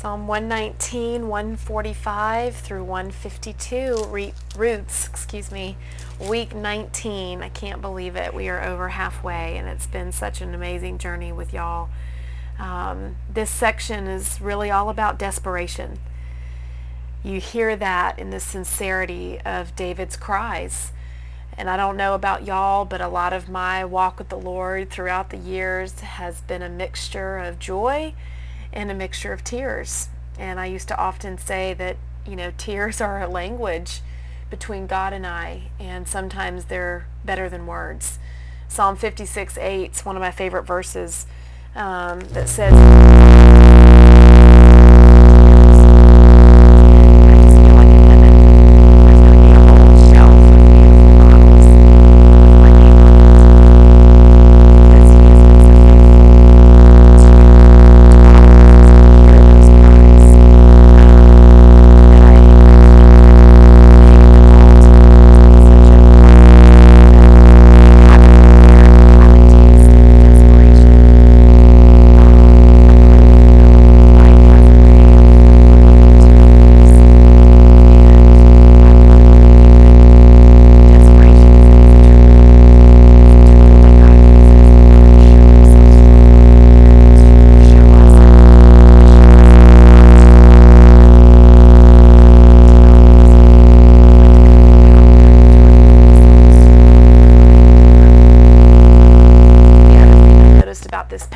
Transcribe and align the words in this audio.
Psalm 0.00 0.26
119, 0.26 1.28
145 1.28 2.56
through 2.56 2.84
152, 2.84 4.06
re- 4.08 4.32
Roots, 4.56 5.06
excuse 5.06 5.52
me, 5.52 5.76
week 6.18 6.54
19. 6.54 7.42
I 7.42 7.50
can't 7.50 7.82
believe 7.82 8.16
it. 8.16 8.32
We 8.32 8.48
are 8.48 8.64
over 8.64 8.88
halfway, 8.88 9.58
and 9.58 9.68
it's 9.68 9.86
been 9.86 10.10
such 10.10 10.40
an 10.40 10.54
amazing 10.54 10.96
journey 10.96 11.32
with 11.32 11.52
y'all. 11.52 11.90
Um, 12.58 13.16
this 13.30 13.50
section 13.50 14.06
is 14.06 14.40
really 14.40 14.70
all 14.70 14.88
about 14.88 15.18
desperation. 15.18 15.98
You 17.22 17.38
hear 17.38 17.76
that 17.76 18.18
in 18.18 18.30
the 18.30 18.40
sincerity 18.40 19.38
of 19.44 19.76
David's 19.76 20.16
cries. 20.16 20.92
And 21.58 21.68
I 21.68 21.76
don't 21.76 21.98
know 21.98 22.14
about 22.14 22.46
y'all, 22.46 22.86
but 22.86 23.02
a 23.02 23.08
lot 23.08 23.34
of 23.34 23.50
my 23.50 23.84
walk 23.84 24.18
with 24.18 24.30
the 24.30 24.38
Lord 24.38 24.88
throughout 24.88 25.28
the 25.28 25.36
years 25.36 26.00
has 26.00 26.40
been 26.40 26.62
a 26.62 26.70
mixture 26.70 27.36
of 27.36 27.58
joy 27.58 28.14
and 28.72 28.90
a 28.90 28.94
mixture 28.94 29.32
of 29.32 29.44
tears. 29.44 30.08
And 30.38 30.58
I 30.58 30.66
used 30.66 30.88
to 30.88 30.98
often 30.98 31.38
say 31.38 31.74
that, 31.74 31.96
you 32.26 32.36
know, 32.36 32.52
tears 32.56 33.00
are 33.00 33.20
a 33.20 33.28
language 33.28 34.00
between 34.50 34.86
God 34.86 35.12
and 35.12 35.26
I, 35.26 35.70
and 35.78 36.08
sometimes 36.08 36.66
they're 36.66 37.06
better 37.24 37.48
than 37.48 37.66
words. 37.66 38.18
Psalm 38.68 38.96
56 38.96 39.58
8 39.58 39.92
is 39.92 40.04
one 40.04 40.16
of 40.16 40.20
my 40.20 40.30
favorite 40.30 40.62
verses 40.64 41.26
um, 41.74 42.20
that 42.32 42.48
says, 42.48 42.72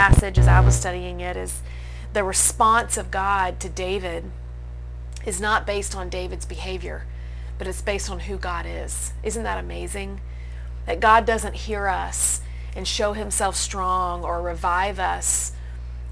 passage 0.00 0.38
as 0.38 0.48
I 0.48 0.60
was 0.60 0.74
studying 0.74 1.20
it 1.20 1.36
is 1.36 1.60
the 2.14 2.24
response 2.24 2.96
of 2.96 3.10
God 3.10 3.60
to 3.60 3.68
David 3.68 4.24
is 5.26 5.42
not 5.42 5.66
based 5.66 5.94
on 5.94 6.08
David's 6.08 6.46
behavior, 6.46 7.04
but 7.58 7.66
it's 7.66 7.82
based 7.82 8.08
on 8.10 8.20
who 8.20 8.38
God 8.38 8.64
is. 8.66 9.12
Isn't 9.22 9.42
that 9.42 9.62
amazing? 9.62 10.22
That 10.86 11.00
God 11.00 11.26
doesn't 11.26 11.54
hear 11.54 11.86
us 11.86 12.40
and 12.74 12.88
show 12.88 13.12
himself 13.12 13.56
strong 13.56 14.24
or 14.24 14.40
revive 14.40 14.98
us 14.98 15.52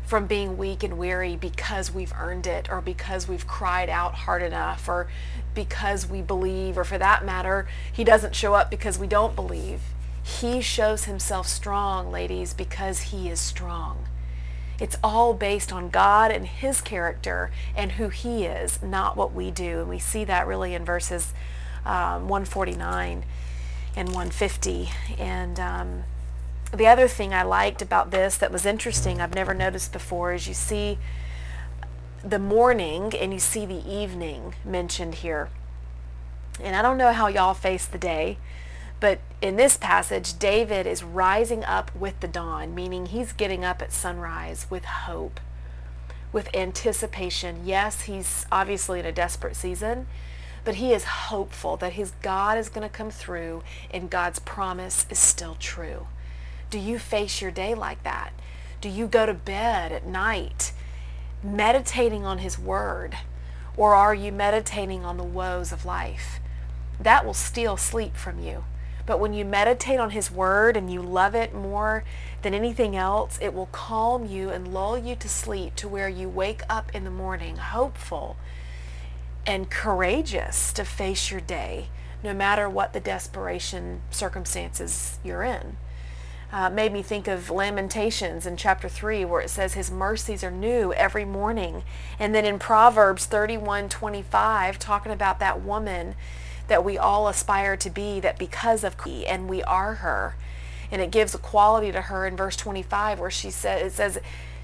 from 0.05 0.27
being 0.27 0.59
weak 0.59 0.83
and 0.83 0.99
weary 0.99 1.37
because 1.37 1.91
we've 1.91 2.13
earned 2.19 2.47
it 2.47 2.71
or 2.71 2.83
because 2.83 3.27
we've 3.27 3.47
cried 3.47 3.89
out 3.89 4.13
hard 4.13 4.43
enough 4.43 4.87
or 4.87 5.09
because 5.55 6.07
we 6.07 6.21
believe 6.21 6.77
or 6.77 6.85
for 6.85 6.99
that 6.99 7.25
matter, 7.25 7.67
he 7.91 8.05
doesn't 8.05 8.37
show 8.37 8.53
up 8.53 8.71
because 8.71 8.99
we 8.99 9.07
don't 9.07 9.35
believe. 9.35 9.81
He 10.29 10.61
shows 10.61 11.05
himself 11.05 11.49
strong, 11.49 12.13
ladies, 12.13 12.53
because 12.53 13.01
he 13.01 13.31
is 13.31 13.41
strong. 13.41 14.07
It's 14.79 14.97
all 15.03 15.33
based 15.33 15.73
on 15.73 15.89
God 15.89 16.31
and 16.31 16.47
his 16.47 16.83
character 16.83 17.51
and 17.75 17.93
who 17.93 18.11
he 18.11 18.45
is, 18.45 18.81
not 18.83 19.17
what 19.17 19.33
we 19.33 19.51
do. 19.51 19.81
And 19.81 19.89
we 19.89 19.99
see 19.99 20.25
that 20.25 20.47
really 20.47 20.75
in 20.75 20.85
verses 20.85 21.33
um, 21.85 22.29
149 22.29 23.25
and 23.97 24.09
150. 24.09 24.91
And 25.19 25.59
um, 25.59 26.05
the 26.73 26.87
other 26.87 27.09
thing 27.09 27.33
I 27.33 27.43
liked 27.43 27.81
about 27.81 28.11
this 28.11 28.37
that 28.37 28.53
was 28.53 28.67
interesting, 28.67 29.21
I've 29.21 29.35
never 29.35 29.55
noticed 29.55 29.93
before, 29.93 30.35
is 30.35 30.47
you 30.47 30.55
see 30.55 30.99
the 32.23 32.39
morning 32.39 33.13
and 33.19 33.33
you 33.33 33.41
see 33.41 33.65
the 33.65 33.91
evening 33.91 34.55
mentioned 34.65 35.17
here. 35.17 35.49
And 36.61 36.77
I 36.77 36.83
don't 36.83 36.99
know 36.99 37.13
how 37.13 37.29
y'all 37.29 37.55
face 37.55 37.87
the 37.87 37.99
day. 37.99 38.37
But 39.01 39.21
in 39.41 39.57
this 39.57 39.77
passage, 39.77 40.39
David 40.39 40.87
is 40.87 41.05
rising 41.05 41.65
up 41.65 41.95
with 41.95 42.19
the 42.21 42.29
dawn, 42.29 42.75
meaning 42.75 43.07
he's 43.07 43.33
getting 43.33 43.65
up 43.65 43.81
at 43.81 43.93
sunrise 43.93 44.67
with 44.69 44.85
hope, 44.85 45.41
with 46.33 46.55
anticipation. 46.55 47.63
Yes, 47.65 48.03
he's 48.03 48.45
obviously 48.51 48.99
in 48.99 49.07
a 49.07 49.13
desperate 49.13 49.55
season, 49.55 50.09
but 50.65 50.77
he 50.77 50.93
is 50.93 51.05
hopeful 51.05 51.77
that 51.77 51.93
his 51.93 52.13
God 52.23 52.59
is 52.59 52.69
going 52.69 52.89
to 52.89 52.95
come 52.95 53.11
through 53.11 53.63
and 53.93 54.11
God's 54.11 54.41
promise 54.41 55.07
is 55.11 55.19
still 55.19 55.57
true. 55.61 56.09
Do 56.71 56.79
you 56.79 56.99
face 56.99 57.41
your 57.41 57.53
day 57.53 57.75
like 57.75 58.03
that? 58.03 58.33
Do 58.81 58.89
you 58.89 59.07
go 59.07 59.27
to 59.27 59.35
bed 59.35 59.93
at 59.93 60.07
night 60.07 60.73
meditating 61.43 62.25
on 62.25 62.39
his 62.39 62.59
word? 62.59 63.17
Or 63.77 63.95
are 63.95 64.15
you 64.15 64.33
meditating 64.33 65.05
on 65.05 65.17
the 65.17 65.25
woes 65.25 65.71
of 65.71 65.85
life? 65.85 66.41
That 67.01 67.25
will 67.25 67.35
steal 67.35 67.77
sleep 67.77 68.17
from 68.17 68.41
you. 68.41 68.65
But 69.09 69.21
when 69.21 69.33
you 69.33 69.47
meditate 69.47 69.99
on 69.99 70.11
His 70.11 70.31
Word 70.31 70.77
and 70.77 70.93
you 70.93 71.01
love 71.01 71.35
it 71.35 71.55
more 71.55 72.05
than 72.43 72.53
anything 72.53 72.95
else, 72.95 73.39
it 73.41 73.55
will 73.55 73.71
calm 73.73 74.27
you 74.27 74.51
and 74.51 74.75
lull 74.75 74.99
you 74.99 75.17
to 75.17 75.29
sleep 75.31 75.75
to 75.77 75.89
where 75.89 76.11
you 76.11 76.29
wake 76.29 76.61
up 76.69 76.95
in 76.95 77.05
the 77.05 77.11
morning 77.11 77.57
hopeful 77.57 78.37
and 79.47 79.71
courageous 79.71 80.75
to 80.75 80.85
face 80.85 81.31
your 81.31 81.41
day, 81.41 81.89
no 82.23 82.35
matter 82.35 82.69
what 82.69 82.93
the 82.93 83.01
desperation 83.01 84.03
circumstances 84.11 85.19
you're 85.25 85.43
in. 85.43 85.79
Uh, 86.53 86.69
made 86.69 86.93
me 86.93 87.01
think 87.01 87.27
of 87.27 87.49
Lamentations 87.49 88.45
in 88.45 88.59
chapter 88.59 88.91
3 88.91 89.25
where 89.25 89.41
it 89.41 89.49
says 89.49 89.73
his 89.73 89.91
mercies 89.91 90.45
are 90.45 90.51
new 90.51 90.93
every 90.93 91.25
morning. 91.25 91.83
And 92.19 92.35
then 92.35 92.45
in 92.45 92.59
Proverbs 92.59 93.25
31, 93.25 93.89
25, 93.89 94.79
talking 94.79 95.13
about 95.13 95.39
that 95.39 95.63
woman 95.63 96.15
that 96.69 96.85
we 96.85 96.97
all 96.97 97.29
aspire 97.29 97.77
to 97.77 97.91
be, 97.91 98.21
that 98.21 98.39
because 98.39 98.85
of 98.85 98.97
He 99.05 99.27
and 99.27 99.49
we 99.49 99.63
are 99.65 99.95
her. 99.95 100.37
And 100.91 101.03
it 101.03 101.11
gives 101.11 101.35
a 101.35 101.39
quality 101.39 101.93
to 101.93 102.03
her 102.03 102.27
in 102.27 102.37
verse 102.37 102.57
25 102.57 103.19
where 103.21 103.31
she 103.31 103.51
says, 103.51 103.93
it 103.93 103.97
says 103.97 104.19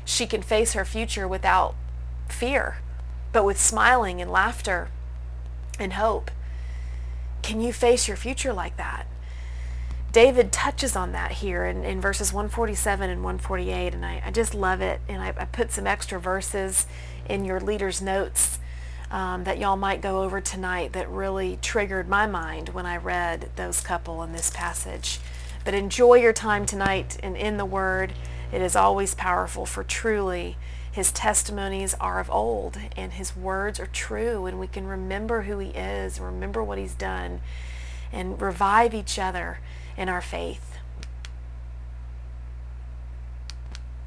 she 0.04 0.26
can 0.26 0.42
face 0.42 0.72
her 0.74 0.84
future 0.84 1.26
without 1.26 1.74
fear, 2.28 2.78
but 3.32 3.44
with 3.44 3.60
smiling 3.60 4.20
and 4.20 4.30
laughter 4.30 4.88
and 5.78 5.94
hope. 5.94 6.30
Can 7.42 7.60
you 7.60 7.72
face 7.72 8.08
your 8.08 8.16
future 8.16 8.52
like 8.52 8.76
that? 8.76 9.06
David 10.12 10.52
touches 10.52 10.94
on 10.94 11.12
that 11.12 11.32
here 11.32 11.64
in, 11.64 11.84
in 11.84 12.00
verses 12.00 12.32
147 12.32 13.10
and 13.10 13.24
148, 13.24 13.94
and 13.94 14.06
I, 14.06 14.22
I 14.24 14.30
just 14.30 14.54
love 14.54 14.80
it. 14.80 15.00
And 15.08 15.20
I, 15.20 15.34
I 15.36 15.44
put 15.44 15.72
some 15.72 15.88
extra 15.88 16.20
verses 16.20 16.86
in 17.28 17.44
your 17.44 17.58
leader's 17.58 18.00
notes 18.00 18.60
um, 19.10 19.44
that 19.44 19.58
y'all 19.58 19.76
might 19.76 20.00
go 20.00 20.22
over 20.22 20.40
tonight 20.40 20.92
that 20.92 21.08
really 21.08 21.58
triggered 21.62 22.08
my 22.08 22.26
mind 22.26 22.70
when 22.70 22.86
I 22.86 22.96
read 22.96 23.50
those 23.56 23.80
couple 23.80 24.22
in 24.22 24.32
this 24.32 24.50
passage. 24.50 25.20
But 25.64 25.74
enjoy 25.74 26.14
your 26.14 26.32
time 26.32 26.66
tonight 26.66 27.18
and 27.22 27.36
in 27.36 27.56
the 27.56 27.64
Word. 27.64 28.12
It 28.52 28.60
is 28.60 28.76
always 28.76 29.14
powerful, 29.14 29.66
for 29.66 29.82
truly 29.82 30.56
his 30.92 31.10
testimonies 31.10 31.94
are 31.94 32.20
of 32.20 32.30
old 32.30 32.78
and 32.96 33.14
his 33.14 33.36
words 33.36 33.80
are 33.80 33.86
true, 33.86 34.46
and 34.46 34.60
we 34.60 34.68
can 34.68 34.86
remember 34.86 35.42
who 35.42 35.58
he 35.58 35.70
is, 35.70 36.20
remember 36.20 36.62
what 36.62 36.78
he's 36.78 36.94
done, 36.94 37.40
and 38.12 38.40
revive 38.40 38.94
each 38.94 39.18
other 39.18 39.58
in 39.96 40.08
our 40.08 40.20
faith. 40.20 40.78